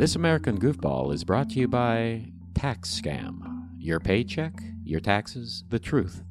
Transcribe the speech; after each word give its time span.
This 0.00 0.16
American 0.16 0.58
Goofball 0.58 1.12
is 1.12 1.24
brought 1.24 1.50
to 1.50 1.60
you 1.60 1.68
by 1.68 2.32
Tax 2.54 2.88
Scam. 2.88 3.66
Your 3.76 4.00
paycheck, 4.00 4.54
your 4.82 4.98
taxes, 4.98 5.64
the 5.68 5.78
truth. 5.78 6.22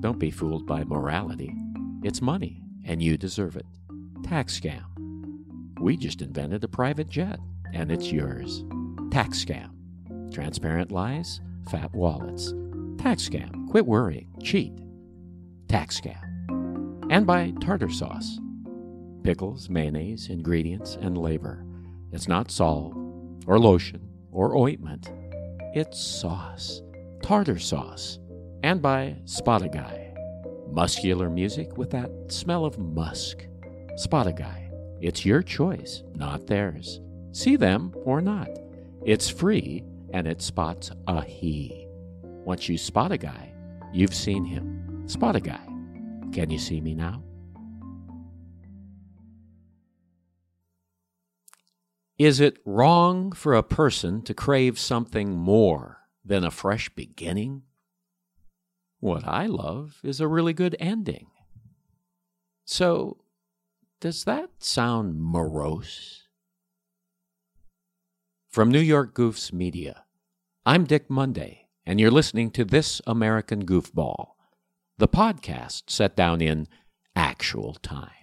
Don't 0.00 0.18
be 0.18 0.30
fooled 0.30 0.66
by 0.66 0.84
morality. 0.84 1.54
It's 2.02 2.22
money, 2.22 2.62
and 2.86 3.02
you 3.02 3.18
deserve 3.18 3.56
it. 3.56 3.66
Tax 4.24 4.58
Scam. 4.58 4.84
We 5.82 5.98
just 5.98 6.22
invented 6.22 6.64
a 6.64 6.68
private 6.68 7.10
jet, 7.10 7.38
and 7.74 7.92
it's 7.92 8.10
yours. 8.10 8.64
Tax 9.10 9.44
Scam. 9.44 9.68
Transparent 10.32 10.90
lies, 10.90 11.42
fat 11.70 11.92
wallets. 11.92 12.54
Tax 12.96 13.28
Scam. 13.28 13.68
Quit 13.68 13.84
worrying. 13.84 14.32
Cheat. 14.42 14.72
Tax 15.68 16.00
Scam. 16.00 17.06
And 17.10 17.26
by 17.26 17.52
tartar 17.60 17.90
sauce. 17.90 18.38
Pickles, 19.24 19.68
mayonnaise, 19.68 20.30
ingredients, 20.30 20.96
and 21.02 21.18
labor. 21.18 21.66
It's 22.12 22.26
not 22.26 22.50
salt, 22.50 22.94
or 23.50 23.58
lotion, 23.58 24.00
or 24.30 24.56
ointment. 24.56 25.10
It's 25.74 25.98
sauce. 25.98 26.82
Tartar 27.20 27.58
sauce. 27.58 28.20
And 28.62 28.80
by 28.80 29.16
Spot 29.24 29.72
Guy. 29.72 30.14
Muscular 30.70 31.28
music 31.28 31.76
with 31.76 31.90
that 31.90 32.12
smell 32.28 32.64
of 32.64 32.78
musk. 32.78 33.44
Spot 33.96 34.36
Guy. 34.36 34.70
It's 35.00 35.26
your 35.26 35.42
choice, 35.42 36.04
not 36.14 36.46
theirs. 36.46 37.00
See 37.32 37.56
them 37.56 37.92
or 38.04 38.20
not. 38.20 38.50
It's 39.04 39.28
free 39.28 39.82
and 40.12 40.28
it 40.28 40.40
spots 40.40 40.92
a 41.08 41.20
he. 41.20 41.88
Once 42.22 42.68
you 42.68 42.78
spot 42.78 43.10
a 43.10 43.18
guy, 43.18 43.52
you've 43.92 44.14
seen 44.14 44.44
him. 44.44 45.08
Spot 45.08 45.34
a 45.34 45.40
guy. 45.40 45.66
Can 46.32 46.50
you 46.50 46.58
see 46.58 46.80
me 46.80 46.94
now? 46.94 47.24
Is 52.20 52.38
it 52.38 52.58
wrong 52.66 53.32
for 53.32 53.54
a 53.54 53.62
person 53.62 54.20
to 54.24 54.34
crave 54.34 54.78
something 54.78 55.38
more 55.38 56.00
than 56.22 56.44
a 56.44 56.50
fresh 56.50 56.90
beginning? 56.90 57.62
What 58.98 59.26
I 59.26 59.46
love 59.46 60.00
is 60.04 60.20
a 60.20 60.28
really 60.28 60.52
good 60.52 60.76
ending. 60.78 61.28
So, 62.66 63.22
does 64.00 64.24
that 64.24 64.50
sound 64.58 65.18
morose? 65.18 66.24
From 68.50 68.70
New 68.70 68.80
York 68.80 69.14
Goofs 69.14 69.50
Media, 69.50 70.04
I'm 70.66 70.84
Dick 70.84 71.08
Monday, 71.08 71.68
and 71.86 71.98
you're 71.98 72.10
listening 72.10 72.50
to 72.50 72.66
This 72.66 73.00
American 73.06 73.64
Goofball, 73.64 74.32
the 74.98 75.08
podcast 75.08 75.84
set 75.88 76.16
down 76.16 76.42
in 76.42 76.68
actual 77.16 77.72
time. 77.80 78.19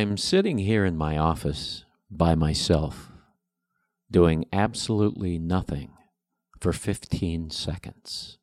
I'm 0.00 0.16
sitting 0.16 0.56
here 0.56 0.86
in 0.86 0.96
my 0.96 1.18
office 1.18 1.84
by 2.10 2.34
myself, 2.34 3.12
doing 4.10 4.46
absolutely 4.50 5.38
nothing 5.38 5.90
for 6.58 6.72
15 6.72 7.50
seconds. 7.50 8.38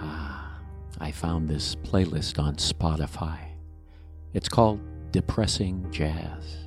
Ah, 0.00 0.58
I 0.98 1.12
found 1.12 1.48
this 1.48 1.76
playlist 1.76 2.42
on 2.42 2.56
Spotify. 2.56 3.38
It's 4.34 4.48
called 4.48 4.80
Depressing 5.12 5.86
Jazz. 5.92 6.66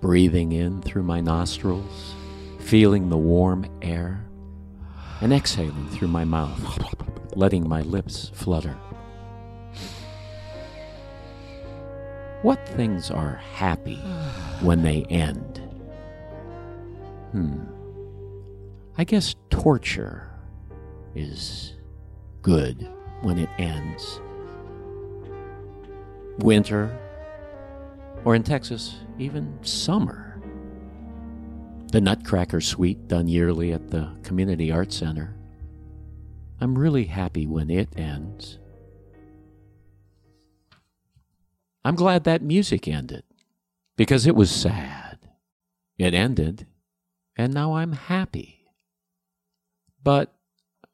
Breathing 0.00 0.50
in 0.50 0.82
through 0.82 1.04
my 1.04 1.20
nostrils, 1.20 2.16
feeling 2.58 3.10
the 3.10 3.16
warm 3.16 3.64
air 3.80 4.26
and 5.20 5.32
exhaling 5.32 5.88
through 5.88 6.08
my 6.08 6.24
mouth, 6.24 6.78
letting 7.34 7.68
my 7.68 7.82
lips 7.82 8.30
flutter. 8.34 8.76
What 12.42 12.68
things 12.68 13.10
are 13.10 13.40
happy 13.54 13.96
when 14.60 14.82
they 14.82 15.02
end? 15.04 15.58
Hmm. 17.32 17.64
I 18.98 19.04
guess 19.04 19.34
torture 19.50 20.30
is 21.14 21.74
good 22.42 22.88
when 23.22 23.38
it 23.38 23.48
ends. 23.58 24.20
Winter, 26.38 26.96
or 28.24 28.34
in 28.34 28.42
Texas, 28.42 28.96
even 29.18 29.58
summer. 29.62 30.25
The 31.92 32.00
Nutcracker 32.00 32.60
Suite, 32.60 33.08
done 33.08 33.28
yearly 33.28 33.72
at 33.72 33.90
the 33.90 34.10
Community 34.22 34.72
Art 34.72 34.92
Center. 34.92 35.36
I'm 36.60 36.76
really 36.76 37.04
happy 37.04 37.46
when 37.46 37.70
it 37.70 37.88
ends. 37.96 38.58
I'm 41.84 41.94
glad 41.94 42.24
that 42.24 42.42
music 42.42 42.88
ended 42.88 43.22
because 43.96 44.26
it 44.26 44.34
was 44.34 44.50
sad. 44.50 45.18
It 45.96 46.12
ended, 46.12 46.66
and 47.36 47.54
now 47.54 47.74
I'm 47.74 47.92
happy. 47.92 48.66
But 50.02 50.34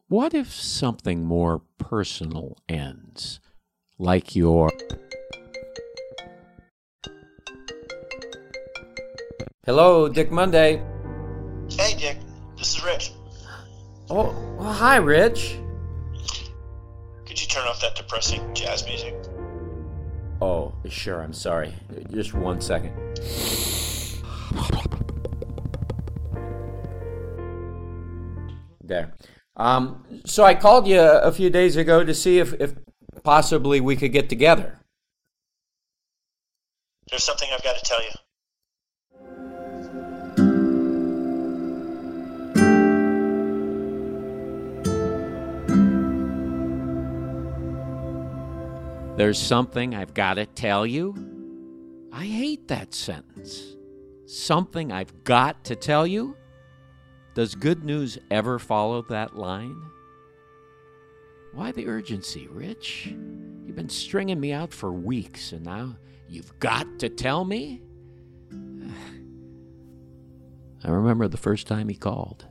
what 0.08 0.34
if 0.34 0.52
something 0.52 1.24
more 1.24 1.62
personal 1.78 2.58
ends, 2.68 3.40
like 3.98 4.36
your. 4.36 4.70
Hello, 9.64 10.08
Dick 10.08 10.32
Monday. 10.32 10.82
Hey, 11.70 11.94
Dick. 11.96 12.16
This 12.58 12.74
is 12.74 12.84
Rich. 12.84 13.12
Oh, 14.10 14.34
well, 14.58 14.72
hi, 14.72 14.96
Rich. 14.96 15.56
Could 17.24 17.40
you 17.40 17.46
turn 17.46 17.68
off 17.68 17.80
that 17.80 17.94
depressing 17.94 18.52
jazz 18.54 18.84
music? 18.84 19.14
Oh, 20.40 20.74
sure, 20.88 21.22
I'm 21.22 21.32
sorry. 21.32 21.76
Just 22.10 22.34
one 22.34 22.60
second. 22.60 22.92
There. 28.82 29.14
Um, 29.56 30.04
so 30.26 30.42
I 30.42 30.56
called 30.56 30.88
you 30.88 31.00
a 31.00 31.30
few 31.30 31.50
days 31.50 31.76
ago 31.76 32.02
to 32.02 32.14
see 32.14 32.40
if, 32.40 32.52
if 32.54 32.74
possibly 33.22 33.80
we 33.80 33.94
could 33.94 34.10
get 34.10 34.28
together. 34.28 34.80
There's 37.08 37.22
something 37.22 37.48
I've 37.54 37.62
got 37.62 37.76
to 37.78 37.84
tell 37.84 38.02
you. 38.02 38.10
There's 49.22 49.38
something 49.38 49.94
I've 49.94 50.14
got 50.14 50.34
to 50.34 50.46
tell 50.46 50.84
you. 50.84 51.14
I 52.12 52.24
hate 52.24 52.66
that 52.66 52.92
sentence. 52.92 53.76
Something 54.26 54.90
I've 54.90 55.22
got 55.22 55.62
to 55.66 55.76
tell 55.76 56.04
you? 56.04 56.36
Does 57.36 57.54
good 57.54 57.84
news 57.84 58.18
ever 58.32 58.58
follow 58.58 59.00
that 59.02 59.36
line? 59.36 59.80
Why 61.52 61.70
the 61.70 61.86
urgency, 61.86 62.48
Rich? 62.48 63.14
You've 63.64 63.76
been 63.76 63.88
stringing 63.88 64.40
me 64.40 64.50
out 64.50 64.74
for 64.74 64.92
weeks, 64.92 65.52
and 65.52 65.64
now 65.64 65.94
you've 66.28 66.58
got 66.58 66.98
to 66.98 67.08
tell 67.08 67.44
me? 67.44 67.80
I 70.84 70.90
remember 70.90 71.28
the 71.28 71.36
first 71.36 71.68
time 71.68 71.88
he 71.88 71.94
called. 71.94 72.44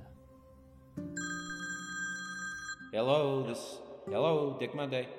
Hello, 2.94 3.46
this. 3.46 3.80
Hello, 4.10 4.56
Dick 4.58 4.74
Monday. 4.74 5.10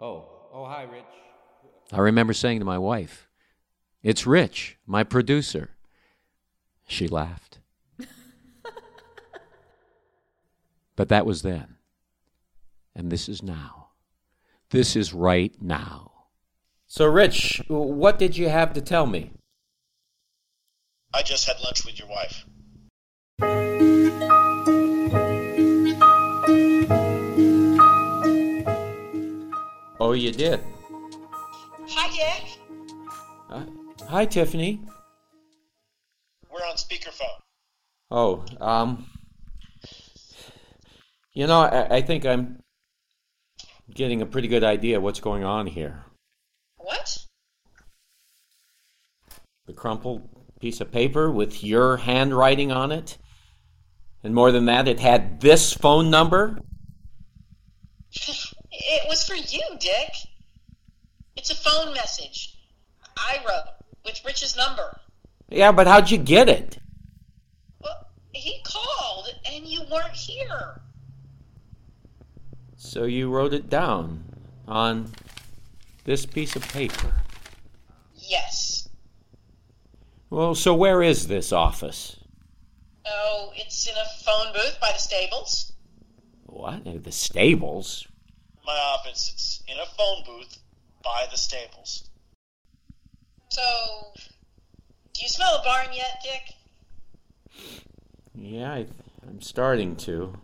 Oh, 0.00 0.24
oh, 0.52 0.64
hi, 0.64 0.84
Rich. 0.84 1.04
I 1.92 1.98
remember 1.98 2.32
saying 2.32 2.60
to 2.60 2.64
my 2.64 2.78
wife, 2.78 3.28
It's 4.02 4.26
Rich, 4.26 4.78
my 4.86 5.04
producer. 5.04 5.70
She 6.88 7.06
laughed. 7.06 7.58
but 10.96 11.08
that 11.10 11.26
was 11.26 11.42
then. 11.42 11.76
And 12.96 13.12
this 13.12 13.28
is 13.28 13.42
now. 13.42 13.88
This 14.70 14.96
is 14.96 15.12
right 15.12 15.54
now. 15.60 16.12
So, 16.86 17.06
Rich, 17.06 17.62
what 17.68 18.18
did 18.18 18.38
you 18.38 18.48
have 18.48 18.72
to 18.72 18.80
tell 18.80 19.06
me? 19.06 19.32
I 21.12 21.22
just 21.22 21.46
had 21.46 21.60
lunch 21.62 21.84
with 21.84 21.98
your 21.98 22.08
wife. 22.08 22.46
Oh, 30.10 30.14
you 30.14 30.32
did? 30.32 30.58
Hi, 31.90 32.10
Dick. 32.10 32.58
Uh, 33.48 33.64
hi, 34.08 34.26
Tiffany. 34.26 34.80
We're 36.52 36.66
on 36.66 36.74
speakerphone. 36.74 37.38
Oh, 38.10 38.44
um. 38.60 39.06
You 41.32 41.46
know, 41.46 41.60
I, 41.60 41.98
I 41.98 42.00
think 42.02 42.26
I'm 42.26 42.58
getting 43.94 44.20
a 44.20 44.26
pretty 44.26 44.48
good 44.48 44.64
idea 44.64 45.00
what's 45.00 45.20
going 45.20 45.44
on 45.44 45.68
here. 45.68 46.04
What? 46.76 47.18
The 49.66 49.74
crumpled 49.74 50.28
piece 50.58 50.80
of 50.80 50.90
paper 50.90 51.30
with 51.30 51.62
your 51.62 51.98
handwriting 51.98 52.72
on 52.72 52.90
it. 52.90 53.16
And 54.24 54.34
more 54.34 54.50
than 54.50 54.64
that, 54.64 54.88
it 54.88 54.98
had 54.98 55.40
this 55.40 55.72
phone 55.72 56.10
number. 56.10 56.58
It 58.82 59.08
was 59.08 59.24
for 59.26 59.34
you, 59.34 59.62
Dick. 59.78 60.12
It's 61.36 61.50
a 61.50 61.54
phone 61.54 61.92
message. 61.94 62.56
I 63.16 63.38
wrote 63.46 63.74
with 64.04 64.24
Rich's 64.24 64.56
number. 64.56 64.98
Yeah, 65.48 65.72
but 65.72 65.86
how'd 65.86 66.10
you 66.10 66.18
get 66.18 66.48
it? 66.48 66.78
Well, 67.82 68.08
he 68.32 68.62
called 68.64 69.28
and 69.50 69.66
you 69.66 69.82
weren't 69.90 70.14
here. 70.14 70.80
So 72.76 73.04
you 73.04 73.30
wrote 73.30 73.52
it 73.52 73.68
down 73.68 74.24
on 74.66 75.12
this 76.04 76.24
piece 76.24 76.56
of 76.56 76.66
paper. 76.72 77.12
Yes. 78.14 78.88
Well, 80.30 80.54
so 80.54 80.74
where 80.74 81.02
is 81.02 81.28
this 81.28 81.52
office? 81.52 82.16
Oh, 83.06 83.52
it's 83.54 83.86
in 83.86 83.94
a 83.94 84.24
phone 84.24 84.52
booth 84.54 84.78
by 84.80 84.92
the 84.92 84.98
stables. 84.98 85.72
What? 86.46 87.04
The 87.04 87.12
stables? 87.12 88.06
My 88.66 88.76
office, 88.76 89.30
it's 89.32 89.62
in 89.66 89.76
a 89.78 89.86
phone 89.96 90.24
booth 90.24 90.58
by 91.02 91.26
the 91.30 91.36
stables. 91.36 92.08
So, 93.48 93.62
do 95.12 95.22
you 95.22 95.28
smell 95.28 95.56
a 95.56 95.64
barn 95.64 95.88
yet, 95.92 96.22
Dick? 96.22 96.54
Yeah, 98.34 98.72
I, 98.72 98.86
I'm 99.26 99.40
starting 99.40 99.96
to. 99.96 100.34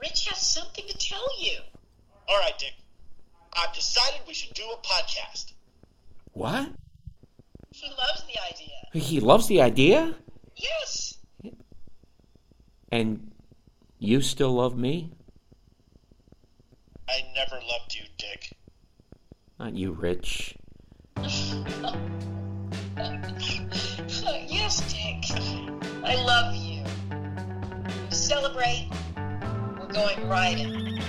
Rich 0.00 0.28
has 0.28 0.38
something 0.38 0.84
to 0.86 0.96
tell 0.98 1.26
you. 1.40 1.58
All 2.28 2.38
right, 2.38 2.56
Dick. 2.58 2.74
I've 3.52 3.74
decided 3.74 4.20
we 4.26 4.34
should 4.34 4.54
do 4.54 4.64
a 4.64 4.76
podcast. 4.86 5.52
What? 6.32 6.70
He 7.70 7.88
loves 7.88 8.24
the 8.24 8.38
idea. 8.50 9.04
He 9.06 9.20
loves 9.20 9.48
the 9.48 9.60
idea? 9.60 10.14
Yes. 10.56 11.18
And 12.90 13.32
you 13.98 14.20
still 14.20 14.52
love 14.52 14.76
me? 14.76 15.10
I 17.12 17.24
never 17.34 17.56
loved 17.68 17.94
you, 17.94 18.04
Dick. 18.16 18.56
Not 19.58 19.74
you, 19.74 19.92
Rich. 19.92 20.54
yes, 24.48 24.80
Dick. 24.90 25.24
I 26.02 26.14
love 26.24 26.54
you. 26.56 26.82
Celebrate, 28.08 28.88
we're 29.78 29.92
going 29.92 30.26
riding. 30.26 31.02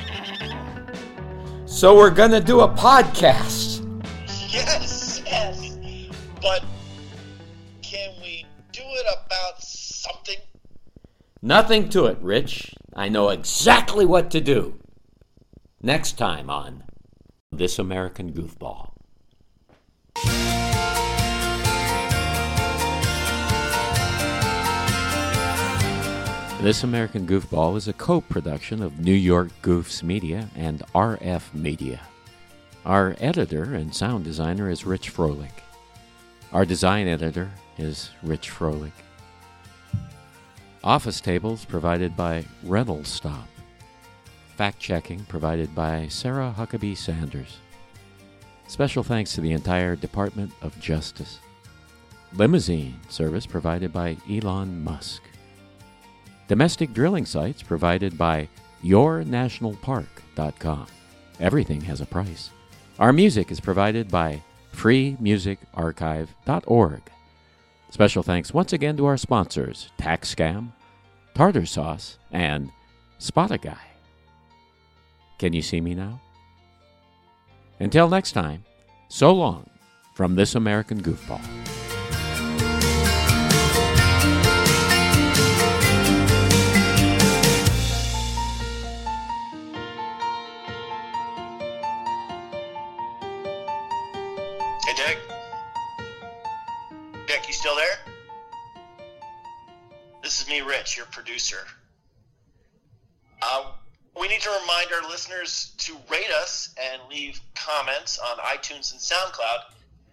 So 1.66 1.96
we're 1.96 2.10
gonna 2.10 2.42
do 2.42 2.60
a 2.60 2.68
podcast. 2.68 3.80
Yes, 4.52 5.22
Yes. 5.26 5.78
but 6.42 6.66
can 7.82 8.12
we 8.22 8.46
do 8.74 8.82
it 8.84 9.06
about 9.26 9.62
something? 9.64 10.38
Nothing 11.42 11.88
to 11.90 12.08
it, 12.08 12.18
Rich. 12.20 12.74
I 12.94 13.08
know 13.08 13.30
exactly 13.30 14.06
what 14.06 14.30
to 14.32 14.42
do. 14.42 14.80
Next 15.86 16.14
time 16.14 16.50
on 16.50 16.86
This 17.52 17.78
American 17.78 18.32
Goofball. 18.32 18.94
This 26.62 26.86
American 26.86 27.28
Goofball 27.28 27.76
is 27.76 27.90
a 27.90 27.94
co 27.94 28.22
production 28.22 28.82
of 28.82 29.02
New 29.02 29.12
York 29.12 29.50
Goofs 29.62 30.02
Media 30.02 30.48
and 30.56 30.84
RF 30.96 31.54
Media. 31.54 32.00
Our 32.86 33.18
editor 33.20 33.74
and 33.74 33.94
sound 33.94 34.24
designer 34.24 34.70
is 34.70 34.86
Rich 34.86 35.14
Froelich. 35.14 35.52
Our 36.54 36.64
design 36.64 37.10
editor 37.10 37.52
is 37.78 38.10
Rich 38.24 38.52
Froelich. 38.52 38.94
Office 40.82 41.20
tables 41.20 41.66
provided 41.66 42.16
by 42.16 42.46
Rental 42.64 43.04
Stop. 43.04 43.50
Fact 44.56 44.80
checking 44.80 45.26
provided 45.26 45.74
by 45.74 46.08
Sarah 46.08 46.54
Huckabee 46.56 46.98
Sanders. 46.98 47.58
Special 48.68 49.04
thanks 49.04 49.34
to 49.34 49.42
the 49.42 49.52
entire 49.52 49.96
Department 49.96 50.52
of 50.62 50.80
Justice. 50.80 51.40
Limousine 52.34 53.00
service 53.10 53.46
provided 53.46 53.94
by 53.94 54.18
Elon 54.30 54.84
Musk. 54.84 55.22
Domestic 56.48 56.94
drilling 56.94 57.26
sites 57.26 57.64
provided 57.64 58.18
by 58.18 58.48
YourNationalPark.com. 58.84 60.88
Everything 61.40 61.82
has 61.82 62.02
a 62.02 62.06
price. 62.06 62.50
Our 63.00 63.14
music 63.14 63.52
is 63.52 63.60
provided 63.60 64.10
by 64.10 64.42
FreeMusicArchive.org. 64.76 67.02
Special 67.90 68.24
thanks 68.24 68.54
once 68.54 68.74
again 68.74 68.98
to 68.98 69.06
our 69.06 69.18
sponsors 69.18 69.90
Tax 69.98 70.34
Scam, 70.34 70.72
Tartar 71.36 71.66
Sauce, 71.66 72.18
and 72.32 72.72
Spot 73.20 73.52
a 73.52 73.58
Guy. 73.58 73.93
Can 75.38 75.54
you 75.54 75.62
see 75.62 75.82
me 75.82 75.94
now? 75.94 76.22
Until 77.80 78.08
next 78.08 78.32
time, 78.32 78.64
so 79.10 79.34
long 79.34 79.70
from 80.14 80.36
this 80.36 80.56
American 80.56 81.02
Goofball. 81.02 81.42
Hey, 94.86 94.94
Dick. 94.96 95.18
Dick, 97.28 97.48
you 97.48 97.54
still 97.54 97.76
there? 97.76 97.98
This 100.22 100.42
is 100.42 100.48
me, 100.48 100.62
Rich, 100.62 100.96
your 100.96 101.06
producer. 101.08 101.66
Uh, 103.42 103.72
we 104.20 104.28
need 104.28 104.42
to 104.42 104.50
remind 104.62 104.83
our 104.94 105.10
listeners 105.10 105.74
to 105.80 105.94
rate 106.10 106.32
us 106.42 106.74
and 106.80 107.02
leave 107.10 107.40
comments 107.56 108.20
on 108.20 108.38
iTunes 108.38 108.92
and 108.92 109.02
SoundCloud, 109.02 109.60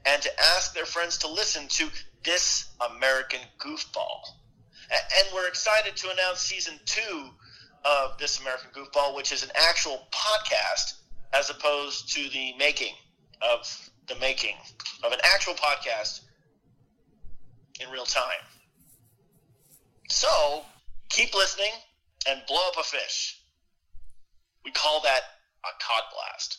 and 0.07 0.23
to 0.23 0.31
ask 0.57 0.75
their 0.75 0.87
friends 0.87 1.19
to 1.19 1.29
listen 1.29 1.69
to 1.69 1.89
This 2.25 2.71
American 2.95 3.41
Goofball. 3.59 4.21
And 4.91 5.29
we're 5.35 5.49
excited 5.49 5.97
to 5.97 6.11
announce 6.11 6.41
season 6.41 6.75
two 6.85 7.31
of 7.85 8.19
This 8.19 8.41
American 8.41 8.71
Goofball, 8.71 9.15
which 9.15 9.33
is 9.33 9.43
an 9.43 9.51
actual 9.55 10.09
podcast 10.11 10.95
as 11.33 11.51
opposed 11.51 12.13
to 12.15 12.29
the 12.31 12.55
making 12.59 12.95
of 13.41 13.91
the 14.09 14.17
making 14.17 14.57
of 15.05 15.13
an 15.13 15.21
actual 15.23 15.55
podcast 15.55 16.23
in 17.81 17.89
real 17.91 18.05
time. 18.05 18.25
So 20.09 20.65
keep 21.09 21.35
listening 21.35 21.71
and 22.29 22.43
blow 22.49 22.61
up 22.69 22.75
a 22.79 22.83
fish. 22.83 23.40
We 24.65 24.71
call 24.73 25.01
that 25.03 25.23
a 25.65 25.69
cod 25.83 26.03
blast. 26.13 26.59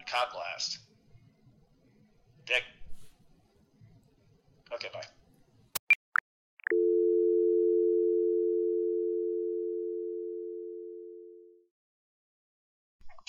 A 0.00 0.10
cod 0.10 0.28
blast. 0.32 0.78
Dick. 2.46 2.62
Okay, 4.72 4.88
bye. 4.92 5.00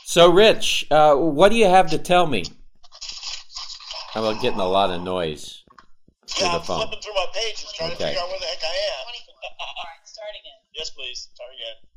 So, 0.04 0.32
Rich, 0.32 0.88
uh, 0.90 1.16
what 1.16 1.50
do 1.50 1.56
you 1.56 1.68
have 1.70 1.92
to 1.92 2.00
tell 2.00 2.26
me? 2.26 2.44
I'm 4.16 4.42
getting 4.42 4.60
a 4.60 4.68
lot 4.68 4.90
of 4.90 5.04
noise 5.04 5.64
through 6.26 6.48
Yeah, 6.48 6.54
the 6.54 6.60
I'm 6.60 6.66
phone. 6.66 6.82
flipping 6.82 7.02
through 7.02 7.14
my 7.14 7.28
pages 7.32 7.72
trying 7.78 7.92
Okay. 7.92 7.98
to 7.98 8.06
figure 8.08 8.22
out 8.22 8.30
where 8.30 8.40
the 8.40 8.46
heck 8.46 8.64
I 8.64 8.74
am. 8.74 9.06
All 9.06 9.86
right, 9.86 10.02
start 10.04 10.30
again. 10.32 10.60
Yes, 10.74 10.90
please. 10.90 11.30
Start 11.36 11.52
again. 11.54 11.89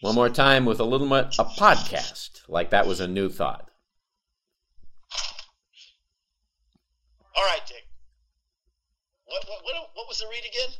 One 0.00 0.14
more 0.14 0.28
time 0.28 0.64
with 0.64 0.78
a 0.78 0.84
little 0.84 1.08
much 1.08 1.38
a 1.40 1.44
podcast, 1.44 2.42
like 2.48 2.70
that 2.70 2.86
was 2.86 3.00
a 3.00 3.08
new 3.08 3.28
thought. 3.28 3.68
All 7.34 7.44
right, 7.44 7.66
Dick. 7.66 7.84
What, 9.24 9.44
what, 9.48 9.64
what, 9.64 9.74
what 9.94 10.08
was 10.08 10.18
the 10.18 10.26
read 10.26 10.44
again? 10.44 10.74